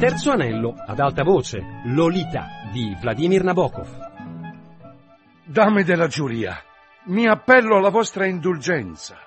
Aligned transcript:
Terzo 0.00 0.30
anello, 0.30 0.72
ad 0.86 0.98
alta 0.98 1.22
voce, 1.22 1.82
Lolita 1.84 2.46
di 2.72 2.96
Vladimir 2.98 3.44
Nabokov. 3.44 3.98
Dame 5.44 5.84
della 5.84 6.06
giuria, 6.06 6.56
mi 7.08 7.28
appello 7.28 7.76
alla 7.76 7.90
vostra 7.90 8.24
indulgenza. 8.24 9.18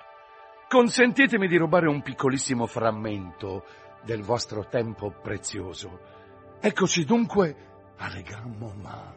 Consentitemi 0.68 1.46
di 1.46 1.58
rubare 1.58 1.86
un 1.86 2.02
piccolissimo 2.02 2.66
frammento 2.66 3.64
del 4.02 4.24
vostro 4.24 4.66
tempo 4.66 5.12
prezioso. 5.22 6.00
Eccoci 6.60 7.04
dunque 7.04 7.56
alle 7.98 8.24
Moment. 8.58 9.14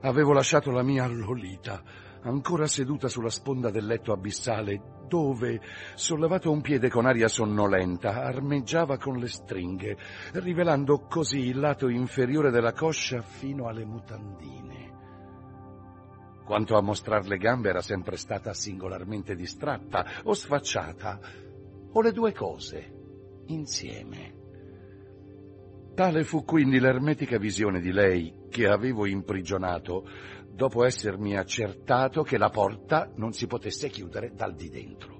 Avevo 0.00 0.32
lasciato 0.32 0.72
la 0.72 0.82
mia 0.82 1.06
Lolita, 1.06 1.80
ancora 2.22 2.66
seduta 2.66 3.06
sulla 3.06 3.30
sponda 3.30 3.70
del 3.70 3.86
letto 3.86 4.10
abissale, 4.12 4.97
dove, 5.08 5.60
sollevato 5.94 6.50
un 6.50 6.60
piede 6.60 6.88
con 6.88 7.06
aria 7.06 7.26
sonnolenta, 7.26 8.22
armeggiava 8.22 8.96
con 8.98 9.18
le 9.18 9.26
stringhe, 9.26 9.96
rivelando 10.34 11.06
così 11.08 11.48
il 11.48 11.58
lato 11.58 11.88
inferiore 11.88 12.50
della 12.50 12.72
coscia 12.72 13.20
fino 13.22 13.66
alle 13.66 13.84
mutandine. 13.84 14.96
Quanto 16.44 16.76
a 16.76 16.80
mostrar 16.80 17.26
le 17.26 17.36
gambe 17.36 17.68
era 17.70 17.82
sempre 17.82 18.16
stata 18.16 18.54
singolarmente 18.54 19.34
distratta 19.34 20.06
o 20.22 20.32
sfacciata, 20.32 21.18
o 21.90 22.00
le 22.00 22.12
due 22.12 22.32
cose, 22.32 22.92
insieme. 23.46 24.34
Tale 25.94 26.22
fu 26.22 26.44
quindi 26.44 26.78
l'ermetica 26.78 27.38
visione 27.38 27.80
di 27.80 27.90
lei 27.90 28.37
che 28.48 28.66
avevo 28.66 29.06
imprigionato 29.06 30.06
dopo 30.58 30.84
essermi 30.84 31.36
accertato 31.36 32.22
che 32.22 32.36
la 32.36 32.50
porta 32.50 33.12
non 33.16 33.32
si 33.32 33.46
potesse 33.46 33.88
chiudere 33.88 34.32
dal 34.34 34.54
di 34.54 34.68
dentro. 34.68 35.16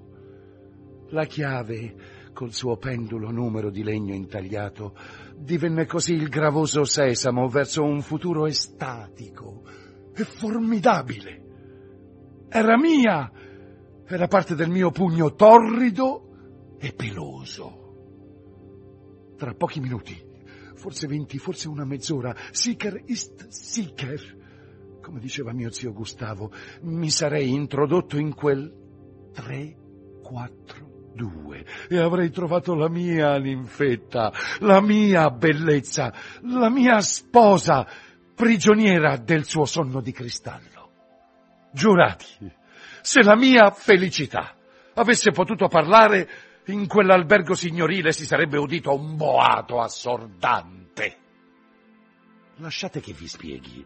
La 1.11 1.25
chiave, 1.25 1.95
col 2.33 2.51
suo 2.53 2.77
pendulo 2.77 3.31
numero 3.31 3.69
di 3.69 3.83
legno 3.83 4.13
intagliato, 4.13 4.95
divenne 5.37 5.85
così 5.85 6.13
il 6.13 6.27
gravoso 6.27 6.83
sesamo 6.83 7.47
verso 7.47 7.83
un 7.83 8.01
futuro 8.01 8.45
estatico 8.45 9.63
e 10.13 10.23
formidabile. 10.23 11.43
Era 12.49 12.77
mia, 12.77 13.31
era 14.05 14.27
parte 14.27 14.55
del 14.55 14.69
mio 14.69 14.91
pugno 14.91 15.33
torrido 15.35 16.75
e 16.77 16.93
peloso. 16.93 17.77
Tra 19.37 19.53
pochi 19.53 19.79
minuti 19.79 20.27
forse 20.79 21.07
venti, 21.07 21.37
forse 21.37 21.67
una 21.67 21.83
mezz'ora. 21.83 22.33
Siker 22.51 23.01
ist 23.05 23.47
Siker. 23.49 24.37
Come 25.01 25.19
diceva 25.19 25.51
mio 25.51 25.71
zio 25.71 25.91
Gustavo, 25.91 26.51
mi 26.81 27.09
sarei 27.09 27.49
introdotto 27.49 28.17
in 28.17 28.33
quel 28.33 28.71
3, 29.33 29.75
4, 30.23 31.11
2 31.15 31.65
e 31.89 31.97
avrei 31.97 32.29
trovato 32.29 32.75
la 32.75 32.89
mia 32.89 33.37
ninfetta, 33.37 34.31
la 34.59 34.79
mia 34.81 35.29
bellezza, 35.29 36.13
la 36.43 36.69
mia 36.69 37.01
sposa, 37.01 37.85
prigioniera 38.35 39.17
del 39.17 39.45
suo 39.45 39.65
sonno 39.65 39.99
di 39.99 40.11
cristallo. 40.11 40.91
Giurati, 41.73 42.51
se 43.01 43.21
la 43.21 43.35
mia 43.35 43.71
felicità 43.71 44.55
avesse 44.93 45.31
potuto 45.31 45.67
parlare, 45.67 46.29
in 46.71 46.87
quell'albergo 46.87 47.53
signorile 47.55 48.11
si 48.11 48.25
sarebbe 48.25 48.57
udito 48.57 48.93
un 48.93 49.15
boato 49.15 49.79
assordante. 49.79 51.17
Lasciate 52.57 52.99
che 52.99 53.13
vi 53.13 53.27
spieghi. 53.27 53.85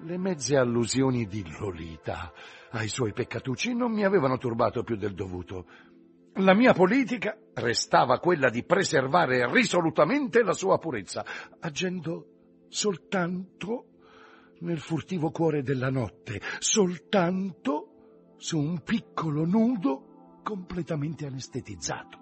Le 0.00 0.16
mezze 0.16 0.56
allusioni 0.56 1.26
di 1.26 1.44
Lolita 1.58 2.32
ai 2.70 2.88
suoi 2.88 3.12
peccatucci 3.12 3.74
non 3.74 3.92
mi 3.92 4.04
avevano 4.04 4.38
turbato 4.38 4.82
più 4.82 4.96
del 4.96 5.14
dovuto. 5.14 5.66
La 6.34 6.54
mia 6.54 6.72
politica 6.72 7.36
restava 7.54 8.20
quella 8.20 8.48
di 8.48 8.64
preservare 8.64 9.50
risolutamente 9.50 10.42
la 10.42 10.52
sua 10.52 10.78
purezza, 10.78 11.24
agendo 11.58 12.66
soltanto 12.68 13.86
nel 14.60 14.78
furtivo 14.78 15.30
cuore 15.30 15.62
della 15.62 15.90
notte, 15.90 16.40
soltanto 16.58 18.34
su 18.36 18.58
un 18.58 18.82
piccolo 18.82 19.44
nudo 19.44 20.07
completamente 20.48 21.26
anestetizzato. 21.26 22.18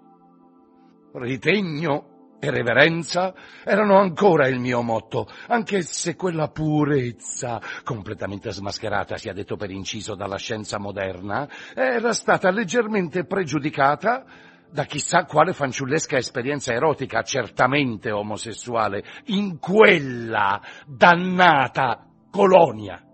Ritegno 1.13 2.35
e 2.41 2.51
reverenza 2.51 3.33
erano 3.63 3.97
ancora 3.99 4.49
il 4.49 4.59
mio 4.59 4.81
motto, 4.81 5.29
anche 5.47 5.81
se 5.81 6.17
quella 6.17 6.49
purezza, 6.49 7.61
completamente 7.85 8.51
smascherata, 8.51 9.15
sia 9.15 9.31
detto 9.31 9.55
per 9.55 9.71
inciso, 9.71 10.13
dalla 10.13 10.35
scienza 10.35 10.77
moderna, 10.77 11.47
era 11.73 12.11
stata 12.11 12.51
leggermente 12.51 13.23
pregiudicata 13.23 14.25
da 14.69 14.83
chissà 14.83 15.23
quale 15.23 15.53
fanciullesca 15.53 16.17
esperienza 16.17 16.73
erotica, 16.73 17.21
certamente 17.21 18.11
omosessuale, 18.11 19.05
in 19.27 19.57
quella 19.57 20.61
dannata 20.85 22.05
colonia 22.29 23.06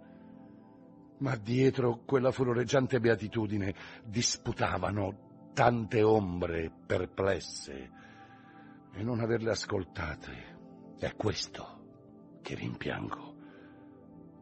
ma 1.23 1.38
dietro 1.38 2.01
quella 2.06 2.31
furoreggiante 2.31 3.00
beatitudine 3.00 3.73
disputavano 4.03 5.51
tante 5.53 6.03
ombre 6.03 6.69
perplesse 6.85 7.91
e 8.94 9.03
non 9.03 9.22
averle 9.22 9.51
ascoltate 9.51 10.95
è 11.00 11.16
questo 11.16 12.39
che 12.41 12.56
rimpiango. 12.56 13.35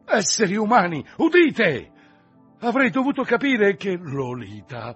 Esseri 0.04 0.56
umani, 0.56 1.04
udite! 1.18 1.90
Avrei 2.58 2.90
dovuto 2.90 3.22
capire 3.22 3.76
che 3.76 3.96
Lolita 3.96 4.94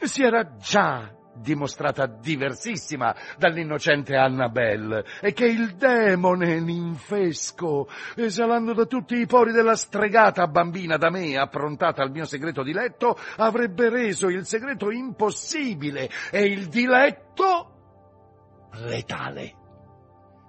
si 0.00 0.22
era 0.22 0.56
già 0.56 1.14
dimostrata 1.34 2.06
diversissima 2.06 3.14
dall'innocente 3.38 4.16
Annabelle 4.16 5.04
e 5.20 5.32
che 5.32 5.46
il 5.46 5.74
demone 5.74 6.60
ninfesco, 6.60 7.88
esalando 8.16 8.72
da 8.72 8.86
tutti 8.86 9.16
i 9.16 9.26
pori 9.26 9.52
della 9.52 9.76
stregata 9.76 10.46
bambina 10.46 10.96
da 10.96 11.10
me 11.10 11.36
approntata 11.36 12.02
al 12.02 12.10
mio 12.10 12.24
segreto 12.24 12.62
diletto, 12.62 13.18
avrebbe 13.36 13.88
reso 13.88 14.28
il 14.28 14.44
segreto 14.44 14.90
impossibile 14.90 16.10
e 16.30 16.44
il 16.44 16.68
diletto 16.68 18.68
letale. 18.72 19.54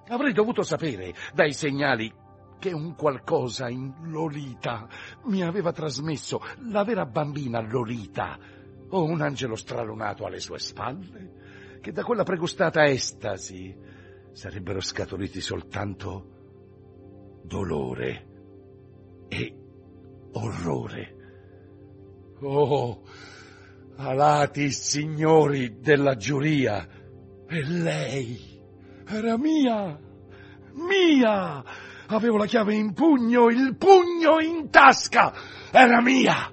Avrei 0.08 0.34
dovuto 0.34 0.64
sapere 0.64 1.14
dai 1.34 1.54
segnali 1.54 2.22
che 2.60 2.72
un 2.72 2.96
qualcosa 2.96 3.68
in 3.68 3.94
Lolita 4.04 4.88
mi 5.26 5.44
aveva 5.44 5.74
trasmesso 5.74 6.42
la 6.70 6.84
vera 6.84 7.06
bambina 7.06 7.60
Lolita 7.60 8.38
o 8.96 9.04
un 9.04 9.22
angelo 9.22 9.56
stralunato 9.56 10.26
alle 10.26 10.40
sue 10.40 10.60
spalle, 10.60 11.80
che 11.82 11.92
da 11.92 12.04
quella 12.04 12.24
pregustata 12.24 12.86
estasi 12.86 13.76
sarebbero 14.32 14.82
scaturiti 14.82 15.42
soltanto 15.42 17.42
dolore 17.44 18.28
e 19.28 19.56
orrore. 20.34 21.16
Oh, 22.42 23.02
alati 23.96 24.70
signori 24.70 25.80
della 25.80 26.16
giuria, 26.16 26.88
e 27.48 27.66
lei 27.66 28.62
era 29.08 29.38
mia, 29.38 30.00
mia! 30.74 31.64
Avevo 32.08 32.38
la 32.38 32.46
chiave 32.46 32.76
in 32.76 32.94
pugno, 32.94 33.50
il 33.50 33.76
pugno 33.76 34.40
in 34.40 34.70
tasca, 34.70 35.34
era 35.72 36.00
mia! 36.00 36.53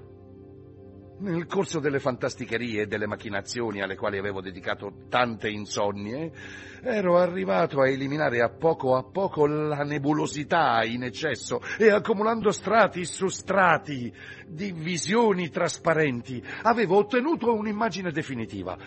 Nel 1.20 1.44
corso 1.44 1.80
delle 1.80 1.98
fantasticherie 1.98 2.82
e 2.82 2.86
delle 2.86 3.06
macchinazioni 3.06 3.82
alle 3.82 3.94
quali 3.94 4.16
avevo 4.16 4.40
dedicato 4.40 5.04
tante 5.10 5.50
insonnie, 5.50 6.32
ero 6.82 7.18
arrivato 7.18 7.82
a 7.82 7.88
eliminare 7.90 8.40
a 8.40 8.48
poco 8.48 8.96
a 8.96 9.02
poco 9.02 9.44
la 9.44 9.84
nebulosità 9.84 10.82
in 10.82 11.02
eccesso 11.02 11.60
e 11.78 11.90
accumulando 11.90 12.50
strati 12.50 13.04
su 13.04 13.28
strati 13.28 14.10
di 14.48 14.72
visioni 14.72 15.50
trasparenti, 15.50 16.42
avevo 16.62 16.96
ottenuto 16.96 17.54
un'immagine 17.54 18.10
definitiva. 18.12 18.78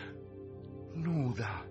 Nuda, 0.94 1.68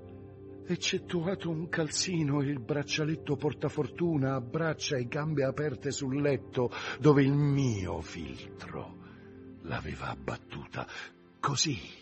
eccettuato 0.64 1.50
un 1.50 1.68
calzino 1.68 2.40
e 2.40 2.46
il 2.46 2.60
braccialetto 2.60 3.34
portafortuna 3.34 4.36
a 4.36 4.40
braccia 4.40 4.96
e 4.96 5.08
gambe 5.08 5.42
aperte 5.42 5.90
sul 5.90 6.20
letto 6.20 6.70
dove 7.00 7.24
il 7.24 7.32
mio 7.32 8.00
filtro 8.00 9.00
l'aveva 9.62 10.08
abbattuta. 10.08 10.86
Così 11.40 12.00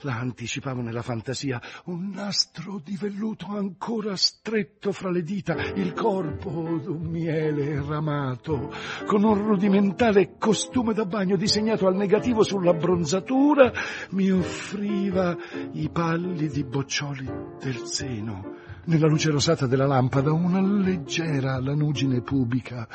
la 0.00 0.18
anticipavo 0.18 0.82
nella 0.82 1.02
fantasia, 1.02 1.60
un 1.84 2.10
nastro 2.10 2.80
di 2.82 2.96
velluto 2.96 3.46
ancora 3.56 4.16
stretto 4.16 4.92
fra 4.92 5.10
le 5.10 5.22
dita, 5.22 5.54
il 5.74 5.92
corpo 5.92 6.78
d'un 6.82 7.02
miele 7.02 7.82
ramato, 7.82 8.72
con 9.06 9.24
un 9.24 9.34
rudimentale 9.34 10.36
costume 10.38 10.92
da 10.92 11.06
bagno 11.06 11.36
disegnato 11.36 11.86
al 11.86 11.96
negativo 11.96 12.42
sulla 12.42 12.74
bronzatura, 12.74 13.72
mi 14.10 14.30
offriva 14.30 15.36
i 15.72 15.88
pallidi 15.90 16.64
boccioli 16.64 17.28
del 17.60 17.84
seno. 17.84 18.54
Nella 18.84 19.08
luce 19.08 19.30
rosata 19.30 19.66
della 19.66 19.86
lampada 19.86 20.32
una 20.32 20.60
leggera 20.60 21.58
lanugine 21.58 22.20
pubica 22.20 22.86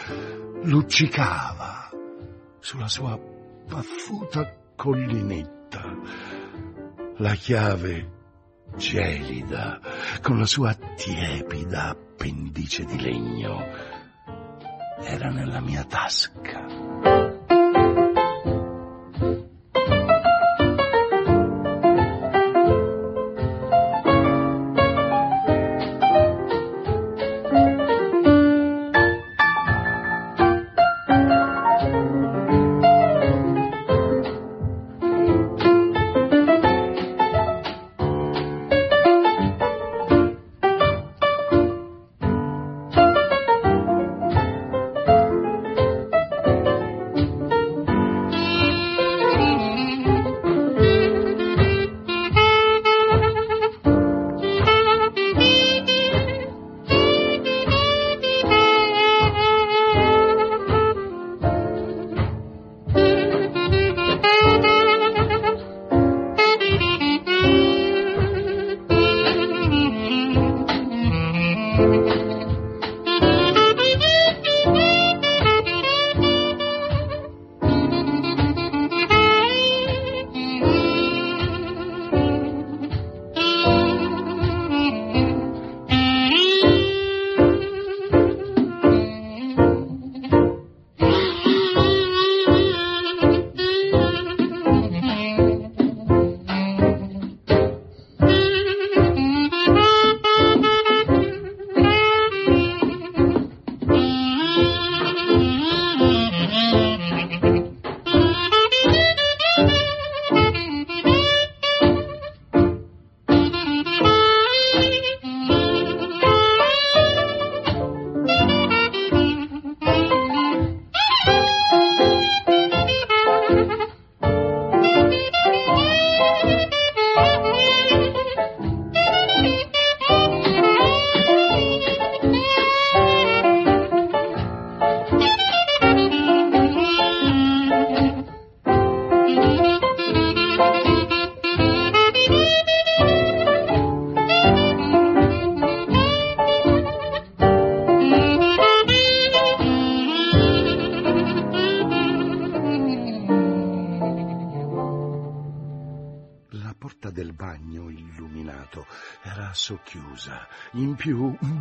luccicava 0.64 1.90
sulla 2.60 2.88
sua 2.88 3.31
paffuta 3.72 4.54
collinetta. 4.76 5.96
La 7.20 7.34
chiave 7.36 8.10
gelida, 8.76 9.80
con 10.22 10.40
la 10.40 10.46
sua 10.46 10.74
tiepida 10.74 11.90
appendice 11.92 12.84
di 12.84 13.00
legno, 13.00 13.64
era 15.04 15.30
nella 15.30 15.62
mia 15.62 15.86
tasca. 15.86 16.81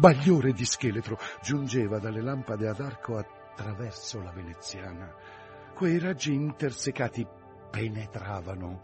Bagliore 0.01 0.53
di 0.55 0.65
scheletro 0.65 1.19
giungeva 1.43 1.99
dalle 1.99 2.23
lampade 2.23 2.67
ad 2.67 2.81
arco 2.81 3.19
attraverso 3.19 4.23
la 4.23 4.33
veneziana. 4.33 5.15
Quei 5.75 5.99
raggi 5.99 6.33
intersecati 6.33 7.27
penetravano 7.71 8.81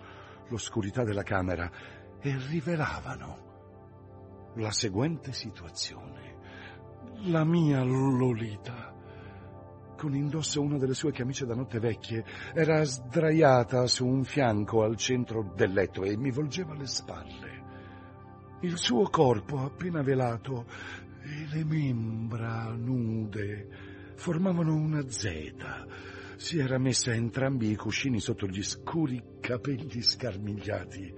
l'oscurità 0.49 1.05
della 1.05 1.23
camera 1.23 1.71
e 2.21 2.37
rivelavano 2.51 3.45
la 4.57 4.71
seguente 4.71 5.33
situazione. 5.33 6.35
La 7.25 7.45
mia 7.45 7.83
Lolita, 7.83 8.95
con 9.97 10.15
indosso 10.15 10.61
una 10.61 10.77
delle 10.77 10.93
sue 10.93 11.13
camicie 11.13 11.47
da 11.47 11.55
notte 11.55 11.79
vecchie, 11.79 12.27
era 12.53 12.85
sdraiata 12.85 13.87
su 13.87 14.07
un 14.07 14.23
fianco 14.23 14.83
al 14.83 14.97
centro 14.97 15.51
del 15.55 15.73
letto 15.73 16.03
e 16.03 16.15
mi 16.19 16.31
volgeva 16.31 16.75
le 16.75 16.87
spalle. 16.87 17.66
Il 18.61 18.79
suo 18.79 19.09
corpo 19.11 19.59
appena 19.59 20.01
velato 20.01 20.65
e 21.23 21.47
le 21.53 21.63
membra 21.63 22.73
nude 22.73 23.69
formavano 24.15 24.75
una 24.75 25.07
zeta. 25.09 25.87
Si 26.37 26.59
era 26.59 26.79
messa 26.79 27.13
entrambi 27.13 27.71
i 27.71 27.77
cuscini 27.77 28.19
sotto 28.19 28.47
gli 28.47 28.63
scuri 28.63 29.23
capelli 29.41 30.01
scarmigliati. 30.01 31.15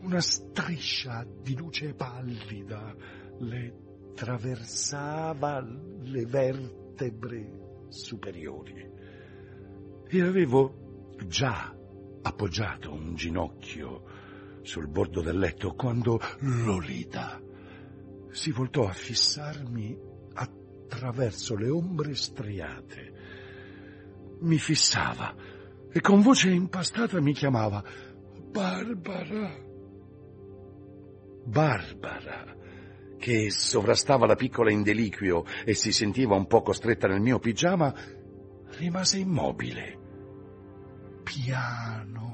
Una 0.00 0.20
striscia 0.20 1.24
di 1.42 1.56
luce 1.56 1.94
pallida 1.94 2.92
le 3.38 3.74
traversava 4.14 5.60
le 5.60 6.26
vertebre 6.26 7.86
superiori. 7.88 8.90
E 10.08 10.20
avevo 10.22 11.14
già 11.26 11.72
appoggiato 12.22 12.92
un 12.92 13.14
ginocchio 13.14 14.19
sul 14.62 14.88
bordo 14.88 15.20
del 15.20 15.38
letto 15.38 15.74
quando 15.74 16.20
Lolita 16.40 17.40
si 18.30 18.52
voltò 18.52 18.86
a 18.86 18.92
fissarmi 18.92 19.98
attraverso 20.34 21.56
le 21.56 21.68
ombre 21.68 22.14
striate. 22.14 23.12
Mi 24.40 24.58
fissava 24.58 25.34
e 25.92 26.00
con 26.00 26.20
voce 26.20 26.50
impastata 26.50 27.20
mi 27.20 27.32
chiamava 27.32 27.82
Barbara. 28.50 29.68
Barbara, 31.44 32.56
che 33.18 33.50
sovrastava 33.50 34.26
la 34.26 34.34
piccola 34.34 34.70
in 34.70 34.82
deliquio 34.82 35.44
e 35.64 35.74
si 35.74 35.92
sentiva 35.92 36.34
un 36.34 36.46
po' 36.46 36.62
costretta 36.62 37.06
nel 37.08 37.20
mio 37.20 37.38
pigiama, 37.38 37.94
rimase 38.78 39.18
immobile. 39.18 39.98
Piano 41.22 42.29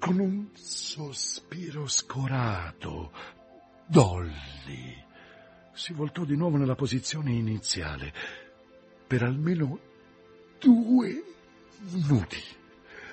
con 0.00 0.18
un 0.18 0.48
sospiro 0.54 1.86
scorato. 1.86 3.12
Dolly 3.86 5.04
si 5.74 5.92
voltò 5.92 6.24
di 6.24 6.36
nuovo 6.36 6.56
nella 6.56 6.74
posizione 6.74 7.32
iniziale 7.32 8.12
per 9.06 9.22
almeno 9.22 9.78
due 10.58 11.22
minuti, 11.80 12.42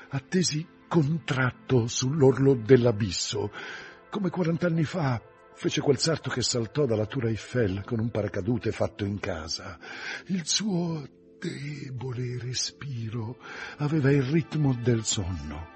attesi 0.09 0.65
contratto 0.87 1.87
sull'orlo 1.87 2.53
dell'abisso, 2.53 3.51
come 4.09 4.29
quarant'anni 4.29 4.85
fa 4.85 5.21
fece 5.55 5.81
quel 5.81 5.97
sarto 5.97 6.29
che 6.29 6.41
saltò 6.41 6.85
dalla 6.85 7.05
Tour 7.05 7.25
Eiffel 7.25 7.83
con 7.83 7.99
un 7.99 8.09
paracadute 8.09 8.71
fatto 8.71 9.03
in 9.03 9.19
casa. 9.19 9.77
Il 10.27 10.47
suo 10.47 11.05
debole 11.37 12.39
respiro 12.39 13.39
aveva 13.77 14.09
il 14.09 14.23
ritmo 14.23 14.73
del 14.73 15.03
sonno. 15.03 15.75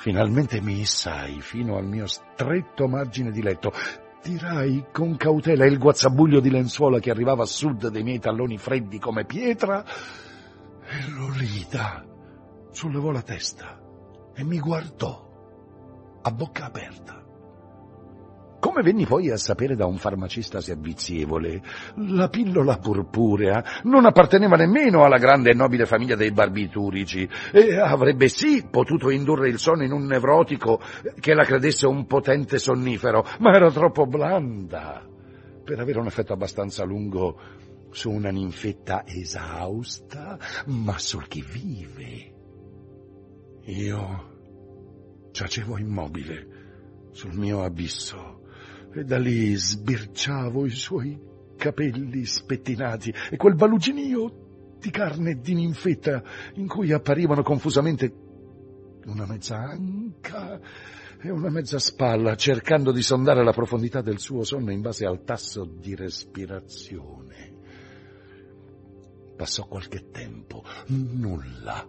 Finalmente 0.00 0.62
mi 0.62 0.80
issai 0.80 1.42
fino 1.42 1.76
al 1.76 1.84
mio 1.84 2.06
stretto 2.06 2.88
margine 2.88 3.30
di 3.30 3.42
letto. 3.42 3.70
Tirai 4.22 4.86
con 4.90 5.14
cautela 5.18 5.66
il 5.66 5.76
guazzabuglio 5.76 6.40
di 6.40 6.48
lenzuola 6.48 6.98
che 6.98 7.10
arrivava 7.10 7.42
a 7.42 7.46
sud 7.46 7.88
dei 7.88 8.02
miei 8.02 8.18
talloni 8.18 8.56
freddi 8.56 8.98
come 8.98 9.26
pietra 9.26 9.84
e 9.84 11.10
Lolita 11.10 12.02
sollevò 12.70 13.10
la 13.10 13.20
testa 13.20 13.78
e 14.34 14.42
mi 14.42 14.58
guardò 14.58 16.18
a 16.22 16.30
bocca 16.30 16.64
aperta. 16.64 17.22
Come 18.60 18.82
venni 18.82 19.06
poi 19.06 19.30
a 19.30 19.38
sapere 19.38 19.74
da 19.74 19.86
un 19.86 19.96
farmacista 19.96 20.60
servizievole, 20.60 21.62
la 21.94 22.28
pillola 22.28 22.76
purpurea 22.76 23.64
non 23.84 24.04
apparteneva 24.04 24.56
nemmeno 24.56 25.02
alla 25.02 25.16
grande 25.16 25.50
e 25.50 25.54
nobile 25.54 25.86
famiglia 25.86 26.14
dei 26.14 26.30
barbiturici 26.30 27.26
e 27.52 27.78
avrebbe 27.80 28.28
sì 28.28 28.66
potuto 28.70 29.08
indurre 29.08 29.48
il 29.48 29.58
sonno 29.58 29.82
in 29.82 29.92
un 29.92 30.04
nevrotico 30.04 30.78
che 31.18 31.32
la 31.32 31.44
credesse 31.44 31.86
un 31.86 32.06
potente 32.06 32.58
sonnifero, 32.58 33.24
ma 33.38 33.54
era 33.54 33.70
troppo 33.70 34.06
blanda 34.06 35.08
per 35.64 35.80
avere 35.80 35.98
un 35.98 36.06
effetto 36.06 36.34
abbastanza 36.34 36.84
lungo 36.84 37.40
su 37.90 38.10
una 38.10 38.30
ninfetta 38.30 39.04
esausta, 39.06 40.38
ma 40.66 40.98
sul 40.98 41.26
chi 41.28 41.42
vive. 41.50 42.34
Io 43.64 45.28
giacevo 45.32 45.78
immobile 45.78 47.08
sul 47.12 47.32
mio 47.32 47.62
abisso 47.62 48.39
e 48.92 49.04
da 49.04 49.18
lì 49.18 49.54
sbirciavo 49.54 50.66
i 50.66 50.70
suoi 50.70 51.18
capelli 51.56 52.24
spettinati 52.24 53.12
e 53.30 53.36
quel 53.36 53.54
baluginio 53.54 54.76
di 54.78 54.90
carne 54.90 55.40
di 55.40 55.54
ninfetta 55.54 56.22
in 56.54 56.66
cui 56.66 56.92
apparivano 56.92 57.42
confusamente 57.42 58.12
una 59.04 59.26
mezza 59.26 59.56
anca 59.58 60.60
e 61.22 61.30
una 61.30 61.50
mezza 61.50 61.78
spalla, 61.78 62.34
cercando 62.34 62.92
di 62.92 63.02
sondare 63.02 63.44
la 63.44 63.52
profondità 63.52 64.00
del 64.00 64.18
suo 64.18 64.42
sonno 64.42 64.72
in 64.72 64.80
base 64.80 65.04
al 65.04 65.22
tasso 65.22 65.64
di 65.64 65.94
respirazione. 65.94 67.58
Passò 69.36 69.66
qualche 69.66 70.10
tempo, 70.10 70.64
nulla 70.86 71.86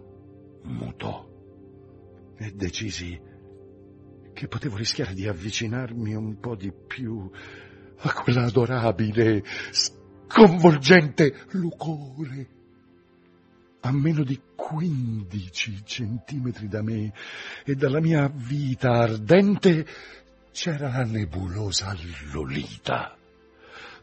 mutò 0.64 1.28
e 2.38 2.52
decisi 2.52 3.20
che 4.34 4.48
potevo 4.48 4.78
rischiare 4.78 5.14
di 5.14 5.28
avvicinarmi 5.28 6.14
un 6.14 6.40
po' 6.40 6.56
di 6.56 6.72
più 6.72 7.30
a 8.04 8.14
quella 8.14 8.44
adorabile, 8.44 9.44
sconvolgente 9.72 11.46
lucore. 11.52 12.60
A 13.82 13.92
meno 13.92 14.24
di 14.24 14.40
quindici 14.56 15.82
centimetri 15.84 16.68
da 16.68 16.82
me 16.82 17.12
e 17.66 17.76
dalla 17.76 18.00
mia 18.00 18.32
vita 18.34 18.92
ardente 18.92 19.86
c'era 20.52 20.90
la 20.90 21.04
nebulosa 21.04 21.96
Lolita. 22.32 23.18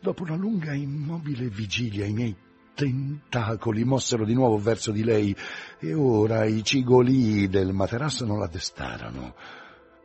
Dopo 0.00 0.23
una 0.23 0.37
lunga 0.37 0.73
e 0.73 0.78
immobile 0.78 1.49
vigilia 1.49 2.06
i 2.06 2.12
miei 2.12 2.37
tentacoli 2.75 3.85
mossero 3.85 4.25
di 4.25 4.35
nuovo 4.35 4.58
verso 4.58 4.92
di 4.92 5.02
lei 5.02 5.35
e 5.80 5.94
ora 5.94 6.44
i 6.44 6.62
cigolii 6.62 7.49
del 7.49 7.73
materasso 7.73 8.25
non 8.25 8.38
la 8.38 8.47
destarono 8.47 9.35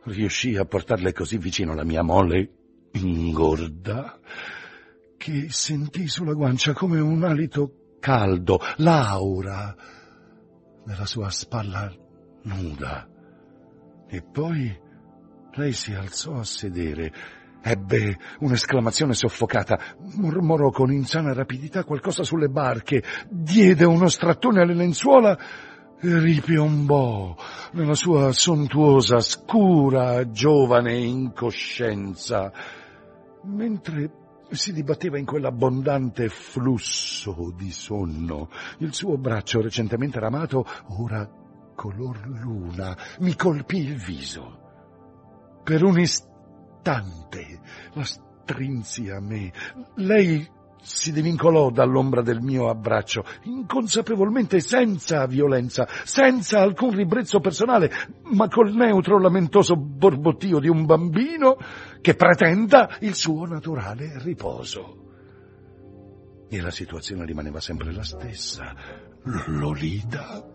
riuscii 0.04 0.56
a 0.56 0.64
portarle 0.64 1.12
così 1.12 1.38
vicino 1.38 1.72
alla 1.72 1.84
mia 1.84 2.02
molle 2.02 2.50
ingorda 2.92 4.18
che 5.16 5.46
sentii 5.48 6.06
sulla 6.08 6.34
guancia 6.34 6.72
come 6.72 7.00
un 7.00 7.24
alito 7.24 7.96
caldo, 7.98 8.60
l'aura 8.76 9.74
della 10.84 11.06
sua 11.06 11.30
spalla 11.30 11.90
nuda. 12.42 13.08
E 14.06 14.22
poi 14.22 14.78
lei 15.54 15.72
si 15.72 15.94
alzò 15.94 16.34
a 16.38 16.44
sedere, 16.44 17.12
ebbe 17.62 18.18
un'esclamazione 18.40 19.14
soffocata, 19.14 19.78
mormorò 20.16 20.70
con 20.70 20.92
insana 20.92 21.32
rapidità 21.32 21.84
qualcosa 21.84 22.22
sulle 22.22 22.48
barche, 22.48 23.02
diede 23.30 23.84
uno 23.84 24.08
strattone 24.08 24.60
alle 24.60 24.74
lenzuola 24.74 25.38
ripiombò 26.00 27.34
nella 27.72 27.94
sua 27.94 28.32
sontuosa, 28.32 29.20
scura, 29.20 30.30
giovane 30.30 30.96
incoscienza, 30.96 32.52
mentre 33.44 34.22
si 34.50 34.72
dibatteva 34.72 35.18
in 35.18 35.24
quell'abbondante 35.24 36.28
flusso 36.28 37.52
di 37.56 37.70
sonno. 37.70 38.50
Il 38.78 38.94
suo 38.94 39.16
braccio 39.16 39.60
recentemente 39.60 40.20
ramato, 40.20 40.66
ora 40.98 41.28
color 41.74 42.26
luna, 42.26 42.96
mi 43.20 43.34
colpì 43.34 43.78
il 43.78 43.96
viso. 43.96 44.60
Per 45.64 45.82
un 45.82 45.98
istante 45.98 47.60
la 47.94 48.04
strinsi 48.04 49.08
a 49.08 49.20
me. 49.20 49.52
Lei 49.96 50.46
si 50.84 51.12
divincolò 51.12 51.70
dall'ombra 51.70 52.20
del 52.20 52.40
mio 52.40 52.68
abbraccio, 52.68 53.24
inconsapevolmente 53.44 54.60
senza 54.60 55.26
violenza, 55.26 55.88
senza 56.04 56.60
alcun 56.60 56.94
ribrezzo 56.94 57.40
personale, 57.40 57.90
ma 58.34 58.48
col 58.48 58.74
neutro 58.74 59.18
lamentoso 59.18 59.76
borbottio 59.76 60.58
di 60.60 60.68
un 60.68 60.84
bambino 60.84 61.56
che 62.02 62.14
pretenda 62.14 62.96
il 63.00 63.14
suo 63.14 63.46
naturale 63.46 64.18
riposo. 64.18 65.00
E 66.50 66.60
la 66.60 66.70
situazione 66.70 67.24
rimaneva 67.24 67.60
sempre 67.60 67.90
la 67.90 68.04
stessa. 68.04 68.74
Lolita, 69.46 70.46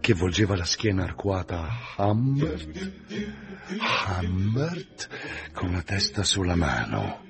che 0.00 0.14
volgeva 0.14 0.56
la 0.56 0.64
schiena 0.64 1.02
arcuata 1.02 1.68
a 1.96 2.06
Humbert, 2.06 2.92
Humbert 4.18 5.08
con 5.52 5.72
la 5.72 5.82
testa 5.82 6.22
sulla 6.24 6.56
mano 6.56 7.28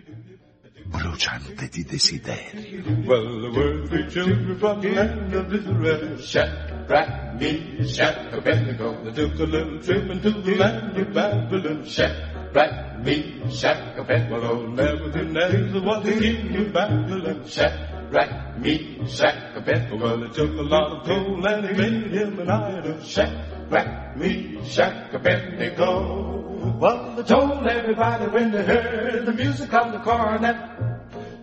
bruciante 0.90 1.68
di 1.70 1.84
desiderio. 1.84 2.82
Well, 3.06 3.50
we're 3.52 3.86
the 3.86 4.10
children 4.10 4.58
from 4.58 4.80
the 4.80 4.90
land 4.90 5.32
of 5.34 5.52
Israel. 5.52 5.80
red 5.80 6.20
shack, 6.20 6.88
right 6.88 7.34
me, 7.38 7.86
shack, 7.86 8.32
a 8.32 8.42
pentagon. 8.42 9.04
They 9.04 9.12
took 9.12 9.38
a 9.38 9.44
little 9.44 9.80
trip 9.80 10.10
into 10.10 10.30
the 10.42 10.54
land 10.56 10.96
of 10.96 11.14
Babylon, 11.14 11.84
shack, 11.84 12.54
right 12.54 13.04
me, 13.04 13.42
shack, 13.50 13.96
a 13.96 14.04
pentagon. 14.04 14.74
Never 14.74 15.10
denies 15.10 15.72
what 15.82 16.04
the 16.04 16.18
king 16.18 16.56
of 16.56 16.72
Babylon, 16.72 17.46
shack. 17.46 17.89
Shadrach, 18.10 18.58
Meshach, 18.58 19.56
Abednego, 19.56 19.96
well, 19.96 20.20
they 20.20 20.28
took 20.28 20.58
a 20.58 20.62
lot 20.62 20.92
of 20.92 21.06
gold 21.06 21.46
and 21.46 21.64
they 21.64 21.72
made 21.72 22.10
him 22.10 22.38
an 22.40 22.50
idol. 22.50 23.00
Shadrach, 23.04 24.16
Meshach, 24.16 25.14
Abednego. 25.14 26.78
Well, 26.78 27.14
they 27.16 27.22
told 27.22 27.66
everybody 27.66 28.26
when 28.26 28.50
they 28.50 28.64
heard 28.64 29.26
the 29.26 29.32
music 29.32 29.72
of 29.72 29.92
the 29.92 29.98
cornet. 30.00 30.56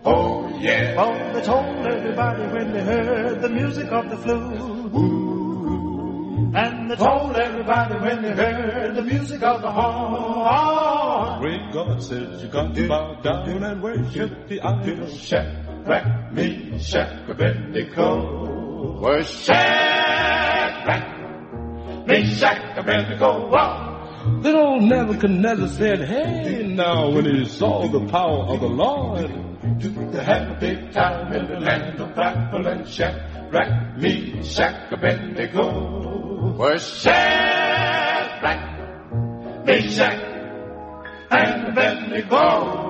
Oh, 0.04 0.58
yeah. 0.60 0.94
Well, 0.96 1.34
they 1.34 1.42
told 1.42 1.86
everybody 1.86 2.42
when 2.42 2.72
they 2.72 2.82
heard 2.82 3.40
the 3.40 3.48
music 3.48 3.90
of 3.90 4.10
the 4.10 4.16
flute. 4.18 4.94
Ooh. 4.94 6.52
And 6.54 6.90
they 6.90 6.96
told 6.96 7.36
everybody 7.36 7.94
when 7.98 8.22
they 8.22 8.32
heard 8.32 8.94
the 8.94 9.02
music 9.02 9.42
of 9.42 9.62
the 9.62 9.70
horn. 9.70 11.40
Great 11.40 11.72
God 11.72 12.02
says 12.02 12.42
you 12.42 12.48
got 12.48 12.74
to 12.74 12.88
bow 12.88 13.20
down 13.22 13.62
and 13.64 13.82
worship 13.82 14.48
the 14.48 14.60
idol. 14.60 15.08
Shadrach, 15.88 16.32
Meshach, 16.32 17.28
Abednego. 17.30 19.00
Worship 19.00 19.44
Shadrach, 19.46 21.06
Meshach, 22.06 22.76
Abednego. 22.76 23.48
Wow. 23.48 24.40
Then 24.42 24.56
old 24.56 24.82
Nebuchadnezzar 24.82 25.68
said, 25.68 26.00
Hey, 26.06 26.66
now, 26.66 27.08
when 27.10 27.24
he 27.24 27.46
saw 27.46 27.88
the 27.88 28.06
power 28.06 28.52
of 28.52 28.60
the 28.60 28.68
Lord, 28.68 29.30
to 29.80 30.22
have 30.22 30.50
a 30.50 30.56
big 30.60 30.92
time 30.92 31.32
in 31.32 31.46
the 31.46 31.58
land 31.58 31.98
of 32.00 32.14
Babylon, 32.14 32.84
Shadrach, 32.84 33.96
Meshach, 33.96 34.92
Abednego, 34.92 36.52
were 36.58 36.78
Shadrach, 36.78 37.24
Meshach, 39.64 40.20
and 41.30 41.68
Abednego. 41.68 42.87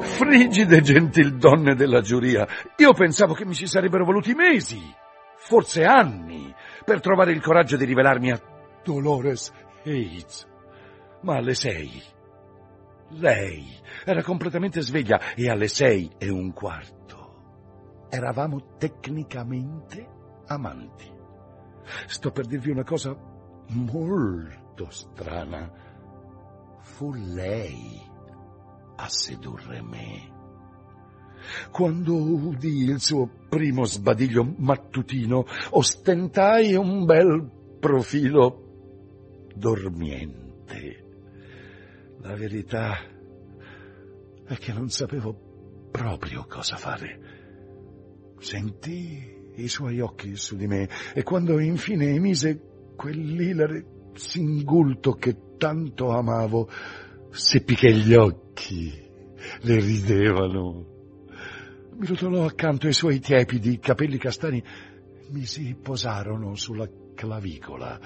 Frigide 0.00 0.80
gentildonne 0.80 1.74
della 1.74 2.00
giuria, 2.00 2.46
io 2.76 2.92
pensavo 2.92 3.34
che 3.34 3.44
mi 3.44 3.54
ci 3.54 3.66
sarebbero 3.66 4.04
voluti 4.04 4.34
mesi, 4.34 4.80
forse 5.36 5.84
anni, 5.84 6.54
per 6.84 7.00
trovare 7.00 7.32
il 7.32 7.40
coraggio 7.40 7.76
di 7.76 7.84
rivelarmi 7.84 8.30
a 8.32 8.40
Dolores 8.82 9.52
Hayes. 9.84 10.48
Ma 11.22 11.36
alle 11.36 11.54
sei, 11.54 12.02
lei 13.10 13.66
era 14.04 14.22
completamente 14.22 14.80
sveglia 14.80 15.34
e 15.34 15.50
alle 15.50 15.68
sei 15.68 16.10
e 16.18 16.30
un 16.30 16.52
quarto 16.52 17.00
eravamo 18.10 18.76
tecnicamente 18.76 20.06
amanti. 20.46 21.10
Sto 22.06 22.30
per 22.30 22.46
dirvi 22.46 22.70
una 22.70 22.84
cosa 22.84 23.16
molto 23.68 24.90
strana. 24.90 25.70
Fu 26.80 27.12
lei 27.12 28.09
a 29.00 29.08
sedurre 29.08 29.82
me. 29.82 30.38
Quando 31.70 32.14
udì 32.14 32.84
il 32.84 33.00
suo 33.00 33.28
primo 33.48 33.84
sbadiglio 33.84 34.54
mattutino, 34.58 35.46
ostentai 35.70 36.74
un 36.74 37.04
bel 37.04 37.50
profilo 37.80 39.48
dormiente. 39.54 41.04
La 42.20 42.34
verità 42.34 42.98
è 44.44 44.54
che 44.56 44.72
non 44.72 44.90
sapevo 44.90 45.88
proprio 45.90 46.44
cosa 46.46 46.76
fare. 46.76 47.38
Sentii 48.38 49.38
i 49.56 49.68
suoi 49.68 50.00
occhi 50.00 50.36
su 50.36 50.56
di 50.56 50.66
me 50.66 50.88
e 51.14 51.22
quando 51.22 51.58
infine 51.58 52.10
emise 52.10 52.92
quell'ilare 52.96 54.12
singulto 54.14 55.14
che 55.14 55.56
tanto 55.56 56.10
amavo, 56.10 56.68
seppi 57.30 57.74
che 57.74 57.92
gli 57.92 58.14
occhi 58.14 58.92
le 59.62 59.80
ridevano. 59.80 60.86
Mi 61.96 62.06
rotolò 62.06 62.44
accanto 62.44 62.86
ai 62.86 62.92
suoi 62.92 63.20
tiepidi 63.20 63.78
capelli 63.78 64.18
castani, 64.18 64.62
mi 65.30 65.44
si 65.44 65.76
posarono 65.80 66.54
sulla 66.54 66.88
clavicola. 67.14 67.98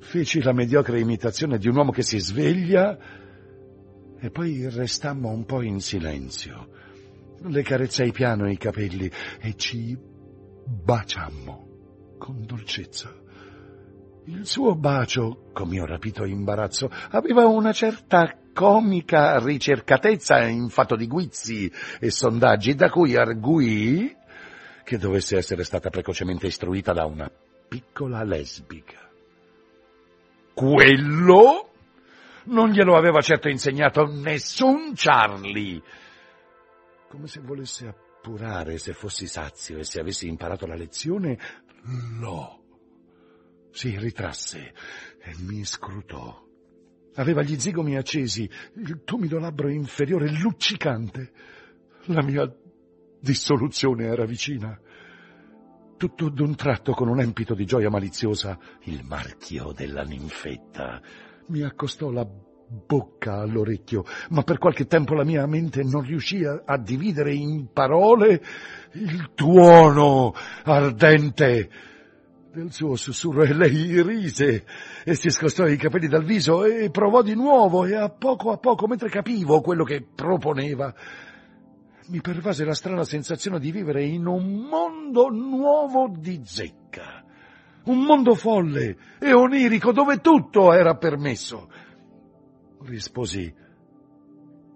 Feci 0.00 0.40
la 0.42 0.52
mediocre 0.52 1.00
imitazione 1.00 1.58
di 1.58 1.68
un 1.68 1.76
uomo 1.76 1.90
che 1.90 2.02
si 2.02 2.18
sveglia 2.18 2.96
e 4.18 4.30
poi 4.30 4.68
restammo 4.70 5.30
un 5.30 5.44
po' 5.44 5.62
in 5.62 5.80
silenzio. 5.80 6.68
Le 7.42 7.62
carezzai 7.62 8.12
piano 8.12 8.50
i 8.50 8.56
capelli 8.56 9.10
e 9.40 9.54
ci 9.56 9.96
baciammo 10.66 12.16
con 12.18 12.44
dolcezza. 12.46 13.12
Il 14.26 14.46
suo 14.46 14.74
bacio, 14.74 15.50
con 15.52 15.68
mio 15.68 15.84
rapito 15.84 16.24
imbarazzo, 16.24 16.90
aveva 17.10 17.46
una 17.46 17.72
certa 17.72 18.36
comica 18.56 19.38
ricercatezza 19.38 20.46
in 20.46 20.70
fatto 20.70 20.96
di 20.96 21.06
guizzi 21.06 21.70
e 22.00 22.10
sondaggi, 22.10 22.74
da 22.74 22.88
cui 22.88 23.14
arguì 23.14 24.16
che 24.82 24.96
dovesse 24.96 25.36
essere 25.36 25.62
stata 25.62 25.90
precocemente 25.90 26.46
istruita 26.46 26.94
da 26.94 27.04
una 27.04 27.30
piccola 27.68 28.22
lesbica. 28.22 29.10
Quello 30.54 31.70
non 32.44 32.70
glielo 32.70 32.96
aveva 32.96 33.20
certo 33.20 33.50
insegnato 33.50 34.06
nessun 34.06 34.92
Charlie. 34.94 35.82
Come 37.10 37.26
se 37.26 37.40
volesse 37.40 37.88
appurare 37.88 38.78
se 38.78 38.94
fossi 38.94 39.26
sazio 39.26 39.76
e 39.76 39.84
se 39.84 40.00
avessi 40.00 40.28
imparato 40.28 40.64
la 40.66 40.76
lezione, 40.76 41.38
lo 42.18 42.62
si 43.70 43.98
ritrasse 43.98 44.72
e 45.20 45.34
mi 45.40 45.62
scrutò. 45.62 46.45
Aveva 47.16 47.42
gli 47.42 47.58
zigomi 47.58 47.96
accesi, 47.96 48.48
il 48.76 49.02
tumido 49.04 49.38
labbro 49.38 49.68
inferiore 49.68 50.30
luccicante. 50.30 51.30
La 52.06 52.22
mia 52.22 52.50
dissoluzione 53.20 54.06
era 54.06 54.24
vicina. 54.24 54.78
Tutto 55.96 56.28
d'un 56.28 56.54
tratto, 56.54 56.92
con 56.92 57.08
un 57.08 57.20
empito 57.20 57.54
di 57.54 57.64
gioia 57.64 57.88
maliziosa, 57.88 58.58
il 58.84 59.02
marchio 59.04 59.72
della 59.72 60.02
ninfetta 60.02 61.00
mi 61.48 61.62
accostò 61.62 62.10
la 62.10 62.26
bocca 62.26 63.38
all'orecchio, 63.38 64.04
ma 64.30 64.42
per 64.42 64.58
qualche 64.58 64.86
tempo 64.86 65.14
la 65.14 65.24
mia 65.24 65.46
mente 65.46 65.82
non 65.84 66.02
riuscì 66.02 66.42
a 66.44 66.78
dividere 66.78 67.32
in 67.32 67.72
parole 67.72 68.42
il 68.92 69.30
tuono 69.34 70.34
ardente 70.64 71.70
del 72.56 72.72
suo 72.72 72.96
sussurro 72.96 73.42
e 73.42 73.52
lei 73.52 74.00
rise 74.02 74.64
e 75.04 75.14
si 75.14 75.28
scostò 75.28 75.66
i 75.66 75.76
capelli 75.76 76.08
dal 76.08 76.24
viso 76.24 76.64
e 76.64 76.88
provò 76.88 77.20
di 77.20 77.34
nuovo 77.34 77.84
e 77.84 77.94
a 77.94 78.08
poco 78.08 78.50
a 78.50 78.56
poco, 78.56 78.86
mentre 78.86 79.10
capivo 79.10 79.60
quello 79.60 79.84
che 79.84 80.02
proponeva, 80.02 80.94
mi 82.08 82.20
pervase 82.22 82.64
la 82.64 82.72
strana 82.72 83.04
sensazione 83.04 83.60
di 83.60 83.70
vivere 83.70 84.04
in 84.04 84.26
un 84.26 84.68
mondo 84.70 85.28
nuovo 85.28 86.08
di 86.08 86.40
zecca, 86.46 87.22
un 87.84 87.98
mondo 88.04 88.34
folle 88.34 88.96
e 89.18 89.34
onirico 89.34 89.92
dove 89.92 90.22
tutto 90.22 90.72
era 90.72 90.96
permesso. 90.96 91.68
Risposi 92.84 93.54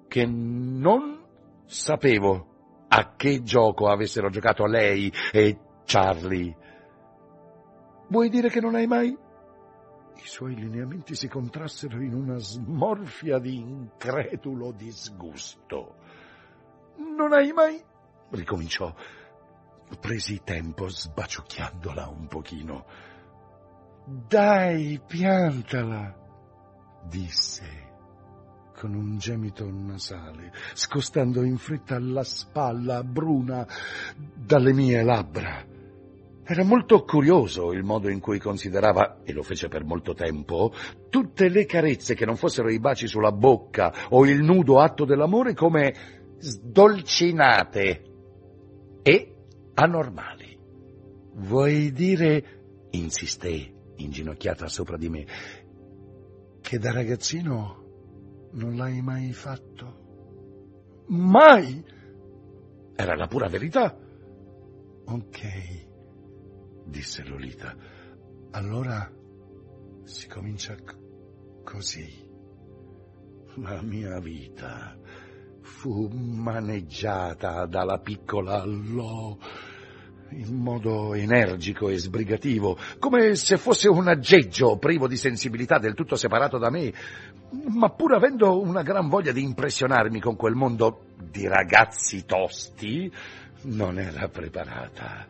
che 0.06 0.26
non 0.26 1.18
sapevo 1.64 2.84
a 2.88 3.14
che 3.16 3.42
gioco 3.42 3.88
avessero 3.88 4.28
giocato 4.28 4.66
lei 4.66 5.10
e 5.32 5.58
Charlie 5.86 6.59
Vuoi 8.10 8.28
dire 8.28 8.48
che 8.48 8.60
non 8.60 8.74
hai 8.74 8.88
mai? 8.88 9.08
I 9.08 10.26
suoi 10.26 10.56
lineamenti 10.56 11.14
si 11.14 11.28
contrassero 11.28 12.02
in 12.02 12.12
una 12.12 12.38
smorfia 12.38 13.38
di 13.38 13.56
incredulo 13.56 14.72
disgusto. 14.72 15.94
Non 16.96 17.32
hai 17.32 17.52
mai? 17.52 17.80
ricominciò. 18.30 18.92
Presi 20.00 20.40
tempo 20.42 20.88
sbaciucchiandola 20.88 22.08
un 22.08 22.26
pochino. 22.26 22.84
Dai, 24.04 25.00
piantala, 25.06 26.16
disse 27.08 27.88
con 28.76 28.94
un 28.94 29.18
gemito 29.18 29.70
nasale, 29.70 30.52
scostando 30.72 31.42
in 31.42 31.58
fretta 31.58 31.98
la 32.00 32.24
spalla 32.24 33.04
bruna 33.04 33.66
dalle 34.16 34.72
mie 34.72 35.02
labbra. 35.02 35.69
Era 36.50 36.64
molto 36.64 37.04
curioso 37.04 37.70
il 37.70 37.84
modo 37.84 38.08
in 38.08 38.18
cui 38.18 38.40
considerava, 38.40 39.20
e 39.22 39.32
lo 39.32 39.44
fece 39.44 39.68
per 39.68 39.84
molto 39.84 40.14
tempo, 40.14 40.72
tutte 41.08 41.48
le 41.48 41.64
carezze 41.64 42.16
che 42.16 42.26
non 42.26 42.34
fossero 42.34 42.68
i 42.70 42.80
baci 42.80 43.06
sulla 43.06 43.30
bocca 43.30 44.08
o 44.08 44.26
il 44.26 44.42
nudo 44.42 44.80
atto 44.80 45.04
dell'amore 45.04 45.54
come 45.54 45.94
sdolcinate 46.38 48.02
e 49.00 49.34
anormali. 49.74 50.58
Vuoi 51.34 51.92
dire, 51.92 52.88
insisté, 52.90 53.72
inginocchiata 53.94 54.66
sopra 54.66 54.96
di 54.96 55.08
me, 55.08 55.26
che 56.60 56.78
da 56.78 56.90
ragazzino 56.90 57.84
non 58.54 58.74
l'hai 58.74 59.00
mai 59.02 59.32
fatto? 59.32 61.04
Mai! 61.06 61.80
Era 62.96 63.14
la 63.14 63.28
pura 63.28 63.46
verità. 63.46 63.96
Ok 65.04 65.88
disse 66.90 67.24
Lolita. 67.24 67.74
Allora 68.50 69.10
si 70.04 70.28
comincia 70.28 70.74
c- 70.74 70.96
così. 71.64 72.28
La 73.56 73.80
mia 73.82 74.18
vita 74.20 74.98
fu 75.62 76.08
maneggiata 76.08 77.66
dalla 77.66 77.98
piccola 77.98 78.64
Lo 78.64 79.38
in 80.32 80.54
modo 80.54 81.14
energico 81.14 81.88
e 81.88 81.98
sbrigativo, 81.98 82.78
come 83.00 83.34
se 83.34 83.56
fosse 83.56 83.88
un 83.88 84.06
aggeggio 84.06 84.78
privo 84.78 85.08
di 85.08 85.16
sensibilità 85.16 85.78
del 85.78 85.94
tutto 85.94 86.14
separato 86.14 86.56
da 86.56 86.70
me, 86.70 86.92
ma 87.70 87.90
pur 87.90 88.14
avendo 88.14 88.60
una 88.60 88.82
gran 88.82 89.08
voglia 89.08 89.32
di 89.32 89.42
impressionarmi 89.42 90.20
con 90.20 90.36
quel 90.36 90.54
mondo 90.54 91.06
di 91.20 91.48
ragazzi 91.48 92.24
tosti, 92.26 93.12
non 93.62 93.98
era 93.98 94.28
preparata 94.28 95.26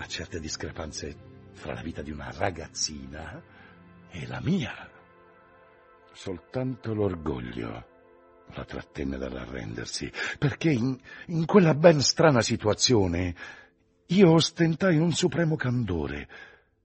a 0.00 0.06
certe 0.06 0.40
discrepanze 0.40 1.14
fra 1.52 1.74
la 1.74 1.82
vita 1.82 2.02
di 2.02 2.10
una 2.10 2.32
ragazzina 2.34 3.42
e 4.10 4.26
la 4.26 4.40
mia. 4.40 4.90
Soltanto 6.12 6.94
l'orgoglio 6.94 7.86
la 8.52 8.64
trattenne 8.64 9.16
dall'arrendersi, 9.16 10.10
perché 10.38 10.70
in, 10.70 10.98
in 11.26 11.44
quella 11.44 11.74
ben 11.74 12.00
strana 12.00 12.40
situazione 12.40 13.34
io 14.06 14.32
ostentai 14.32 14.96
un 14.96 15.12
supremo 15.12 15.54
candore 15.54 16.28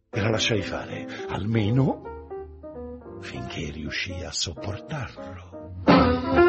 e 0.10 0.22
la 0.22 0.30
lasciai 0.30 0.62
fare, 0.62 1.08
almeno 1.30 2.14
finché 3.22 3.72
riuscii 3.72 4.24
a 4.24 4.32
sopportarlo. 4.32 6.45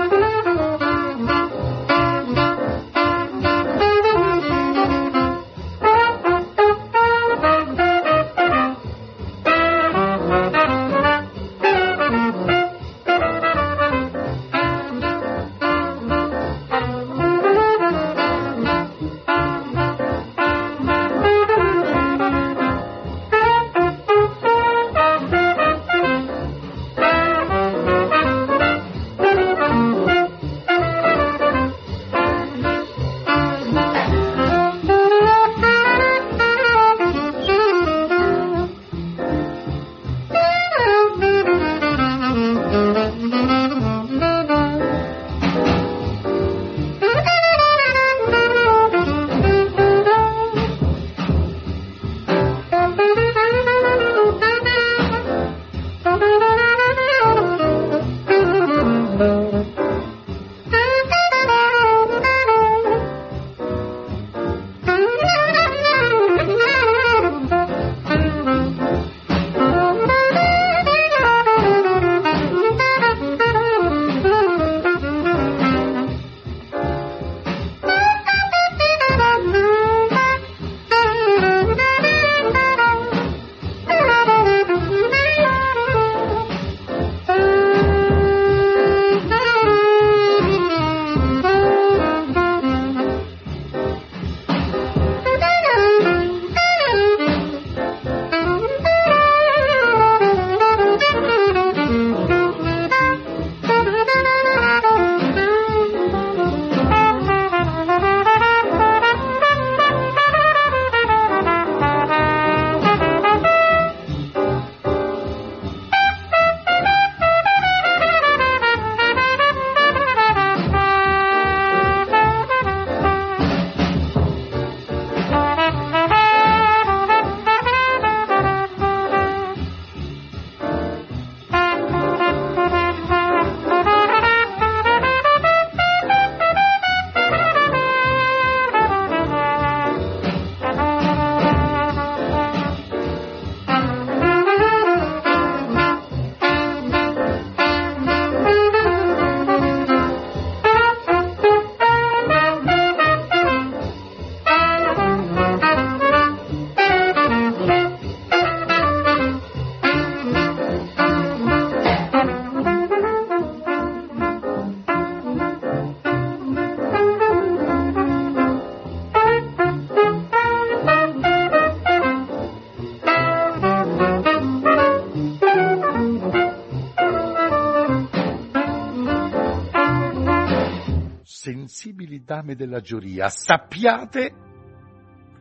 Dame 182.26 182.56
della 182.56 182.80
giuria, 182.80 183.28
sappiate 183.28 184.34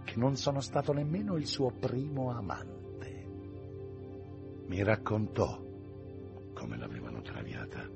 che 0.06 0.14
non 0.18 0.36
sono 0.36 0.62
stato 0.62 0.94
nemmeno 0.94 1.36
il 1.36 1.48
suo 1.48 1.72
primo 1.72 2.30
amante. 2.30 3.26
Mi 4.68 4.84
raccontò 4.84 5.60
come 6.54 6.78
l'avevano 6.78 7.22
traviata. 7.22 7.90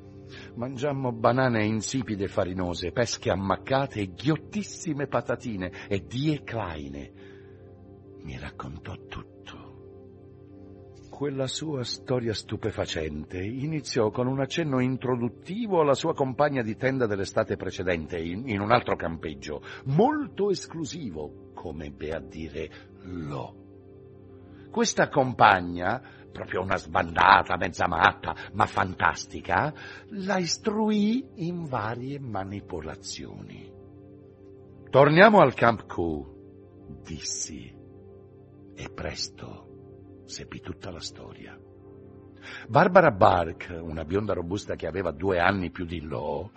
Mangiammo 0.55 1.11
banane 1.11 1.65
insipide 1.65 2.27
farinose, 2.27 2.91
pesche 2.91 3.29
ammaccate 3.29 4.01
e 4.01 4.11
ghiottissime 4.11 5.05
patatine 5.05 5.87
e 5.87 6.05
die. 6.07 6.43
Mi 8.23 8.37
raccontò 8.39 8.95
tutto. 9.07 9.58
Quella 11.19 11.47
sua 11.47 11.83
storia 11.83 12.33
stupefacente 12.33 13.39
iniziò 13.39 14.09
con 14.09 14.25
un 14.25 14.39
accenno 14.39 14.79
introduttivo 14.79 15.81
alla 15.81 15.93
sua 15.93 16.13
compagna 16.13 16.61
di 16.61 16.77
tenda 16.77 17.07
dell'estate 17.07 17.57
precedente 17.57 18.17
in, 18.17 18.47
in 18.47 18.61
un 18.61 18.71
altro 18.71 18.95
campeggio, 18.95 19.61
molto 19.87 20.49
esclusivo, 20.49 21.51
come 21.53 21.87
ebbe 21.87 22.13
a 22.13 22.21
dire 22.21 22.69
Lo. 23.01 23.53
Questa 24.71 25.09
compagna, 25.09 26.01
proprio 26.31 26.61
una 26.61 26.77
sbandata, 26.77 27.57
mezza 27.57 27.85
matta, 27.85 28.33
ma 28.53 28.65
fantastica, 28.65 29.73
la 30.11 30.37
istruì 30.37 31.31
in 31.45 31.65
varie 31.65 32.17
manipolazioni. 32.17 33.69
Torniamo 34.89 35.41
al 35.41 35.53
Camp 35.53 35.85
Q, 35.85 37.03
dissi, 37.03 37.75
e 38.73 38.89
presto 38.93 39.68
seppi 40.29 40.61
tutta 40.61 40.91
la 40.91 40.99
storia. 40.99 41.57
Barbara 42.67 43.11
Bark, 43.11 43.75
una 43.81 44.05
bionda 44.05 44.33
robusta 44.33 44.75
che 44.75 44.87
aveva 44.87 45.11
due 45.11 45.39
anni 45.39 45.71
più 45.71 45.85
di 45.85 46.01
Lo, 46.01 46.51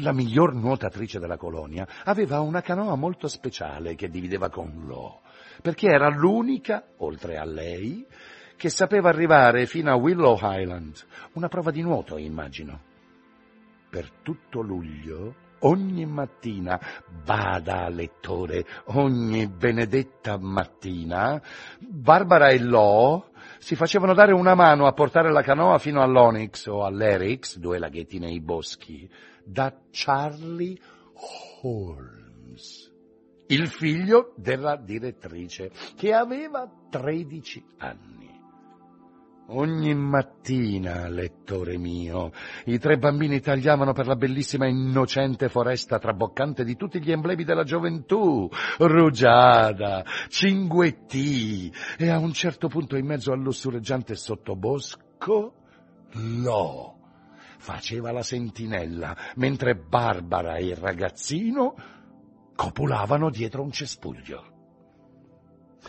la 0.00 0.12
miglior 0.12 0.54
nuotatrice 0.54 1.18
della 1.18 1.36
colonia, 1.36 1.86
aveva 2.04 2.40
una 2.40 2.60
canoa 2.60 2.96
molto 2.96 3.28
speciale 3.28 3.94
che 3.94 4.08
divideva 4.08 4.50
con 4.50 4.84
Lo, 4.86 5.20
perché 5.62 5.88
era 5.88 6.08
l'unica, 6.08 6.84
oltre 6.98 7.38
a 7.38 7.44
lei, 7.44 8.06
che 8.56 8.68
sapeva 8.68 9.08
arrivare 9.08 9.66
fino 9.66 9.90
a 9.90 9.96
Willow 9.96 10.38
Island, 10.40 10.96
una 11.32 11.48
prova 11.48 11.70
di 11.70 11.80
nuoto, 11.80 12.18
immagino. 12.18 12.90
Per 13.88 14.10
tutto 14.22 14.60
luglio 14.60 15.41
ogni 15.62 16.06
mattina, 16.06 16.80
bada 17.24 17.88
lettore, 17.88 18.64
ogni 18.86 19.48
benedetta 19.48 20.38
mattina, 20.38 21.40
Barbara 21.78 22.48
e 22.48 22.58
Lo 22.60 23.30
si 23.58 23.76
facevano 23.76 24.14
dare 24.14 24.32
una 24.32 24.54
mano 24.54 24.86
a 24.86 24.92
portare 24.92 25.30
la 25.30 25.42
canoa 25.42 25.78
fino 25.78 26.02
all'Onyx 26.02 26.66
o 26.66 26.84
all'Erix, 26.84 27.58
due 27.58 27.78
laghetti 27.78 28.18
nei 28.18 28.40
boschi, 28.40 29.08
da 29.44 29.72
Charlie 29.90 30.78
Holmes, 31.62 32.92
il 33.46 33.68
figlio 33.68 34.32
della 34.36 34.76
direttrice, 34.76 35.70
che 35.96 36.12
aveva 36.12 36.68
13 36.90 37.64
anni. 37.78 38.21
Ogni 39.48 39.92
mattina, 39.94 41.08
lettore 41.08 41.76
mio, 41.76 42.30
i 42.66 42.78
tre 42.78 42.96
bambini 42.96 43.40
tagliavano 43.40 43.92
per 43.92 44.06
la 44.06 44.14
bellissima 44.14 44.66
innocente 44.66 45.48
foresta 45.48 45.98
traboccante 45.98 46.64
di 46.64 46.76
tutti 46.76 47.02
gli 47.02 47.10
emblemi 47.10 47.44
della 47.44 47.64
gioventù, 47.64 48.48
rugiada, 48.78 50.04
cinguettì, 50.28 51.70
e 51.98 52.08
a 52.08 52.18
un 52.18 52.32
certo 52.32 52.68
punto 52.68 52.96
in 52.96 53.04
mezzo 53.04 53.32
al 53.32 53.40
lussureggiante 53.40 54.14
sottobosco, 54.14 55.54
Lo 56.12 56.96
faceva 57.58 58.10
la 58.10 58.22
sentinella, 58.22 59.16
mentre 59.36 59.74
Barbara 59.76 60.56
e 60.56 60.66
il 60.66 60.76
ragazzino 60.76 61.74
copulavano 62.54 63.28
dietro 63.28 63.62
un 63.62 63.70
cespuglio. 63.70 64.51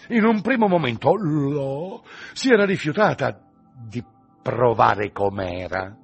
In 0.10 0.26
un 0.26 0.42
primo 0.42 0.68
momento 0.68 1.16
Lo 1.16 2.04
si 2.34 2.50
era 2.50 2.66
rifiutata 2.66 3.40
di 3.88 4.04
provare 4.42 5.12
com'era. 5.12 5.98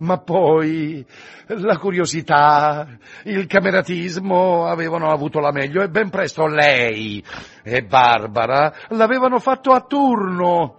Ma 0.00 0.18
poi 0.18 1.04
la 1.48 1.76
curiosità, 1.76 2.86
il 3.24 3.46
cameratismo 3.46 4.66
avevano 4.66 5.10
avuto 5.10 5.40
la 5.40 5.50
meglio 5.50 5.82
e 5.82 5.88
ben 5.88 6.08
presto 6.08 6.46
lei 6.46 7.22
e 7.64 7.82
Barbara 7.82 8.72
l'avevano 8.90 9.40
fatto 9.40 9.72
a 9.72 9.80
turno 9.80 10.76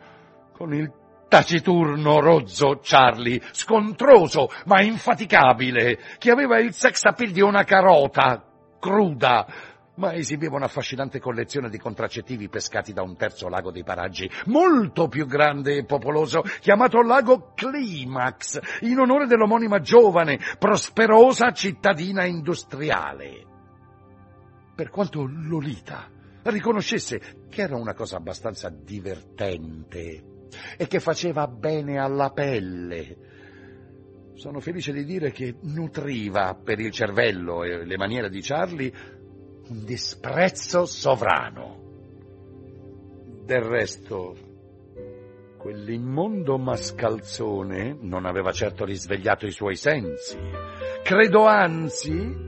con 0.54 0.74
il 0.74 0.90
taciturno 1.28 2.20
rozzo 2.20 2.80
Charlie, 2.82 3.42
scontroso 3.52 4.50
ma 4.66 4.82
infaticabile, 4.82 6.00
che 6.18 6.32
aveva 6.32 6.60
il 6.60 6.74
sex 6.74 7.04
appeal 7.04 7.32
di 7.32 7.42
una 7.42 7.64
carota 7.64 8.44
cruda, 8.80 9.46
ma 10.00 10.14
esibiva 10.14 10.56
un'affascinante 10.56 11.20
collezione 11.20 11.70
di 11.70 11.78
contraccettivi 11.78 12.48
pescati 12.48 12.94
da 12.94 13.04
un 13.04 13.18
terzo 13.18 13.50
lago 13.50 13.70
dei 13.70 13.84
paraggi, 13.84 14.32
molto 14.46 15.10
più 15.10 15.28
grande 15.28 15.76
e 15.76 15.86
popoloso, 15.86 16.42
chiamato 16.62 17.02
lago 17.02 17.52
Climax, 17.54 18.80
in 18.82 18.98
onore 18.98 19.28
dell'omonima 19.28 19.82
giovane, 19.82 20.40
prosperosa 20.58 21.52
cittadina 21.52 22.24
industriale. 22.24 23.46
Per 24.74 24.90
quanto 24.90 25.26
Lolita 25.30 26.10
riconoscesse 26.44 27.46
che 27.50 27.62
era 27.62 27.76
una 27.76 27.94
cosa 27.94 28.16
abbastanza 28.16 28.70
divertente 28.70 30.48
e 30.78 30.88
che 30.88 31.02
faceva 31.02 31.46
bene 31.48 32.00
alla 32.00 32.32
pelle, 32.32 33.18
sono 34.36 34.62
felice 34.62 34.94
di 34.94 35.04
dire 35.04 35.32
che 35.32 35.58
nutriva 35.64 36.56
per 36.56 36.80
il 36.80 36.92
cervello 36.92 37.66
e 37.66 37.84
le 37.84 37.98
maniere 37.98 38.30
di 38.30 38.40
Charlie 38.42 39.18
un 39.70 39.86
disprezzo 39.86 40.86
sovrano. 40.86 41.78
Del 43.46 43.62
resto, 43.62 44.36
quell'immondo 45.58 46.58
mascalzone 46.58 47.96
non 48.00 48.26
aveva 48.26 48.52
certo 48.52 48.84
risvegliato 48.86 49.46
i 49.46 49.52
suoi 49.52 49.76
sensi. 49.76 50.38
Credo 51.04 51.46
anzi 51.46 52.48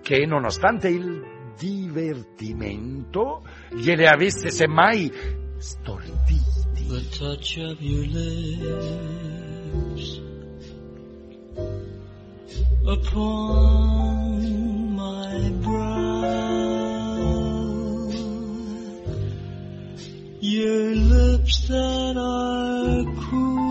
che, 0.00 0.26
nonostante 0.26 0.88
il 0.88 1.54
divertimento, 1.58 3.42
gliele 3.70 4.08
avesse 4.08 4.50
semmai 4.50 5.10
storditi. 5.58 6.40
The 6.88 7.08
touch 7.16 7.58
of 7.58 7.80
your 7.80 8.04
lips 8.06 10.20
upon 12.84 14.94
my 14.94 15.61
Your 20.44 20.96
lips 20.96 21.68
that 21.68 22.16
are 22.18 23.04
cool 23.30 23.61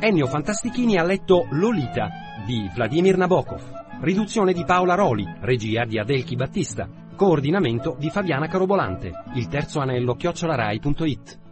Ennio 0.00 0.28
Fantastichini 0.28 0.96
ha 0.96 1.02
letto 1.02 1.48
Lolita 1.50 2.08
di 2.46 2.70
Vladimir 2.72 3.16
Nabokov, 3.16 3.87
riduzione 4.00 4.52
di 4.52 4.64
Paola 4.64 4.94
Roli, 4.94 5.26
regia 5.40 5.84
di 5.84 5.98
Adelchi 5.98 6.36
Battista, 6.36 6.88
coordinamento 7.16 7.96
di 7.98 8.10
Fabiana 8.10 8.46
Carobolante, 8.46 9.10
il 9.34 9.48
terzo 9.48 9.80
anello 9.80 10.14
chiocciolarai.it. 10.14 11.47